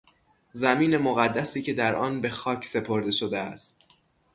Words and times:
زمین 0.51 0.97
مقدسی 0.97 1.61
که 1.61 1.73
در 1.73 1.95
آن 1.95 2.21
به 2.21 2.29
خاک 2.29 2.65
سپرده 2.65 3.11
شده 3.11 3.37
است 3.39 3.75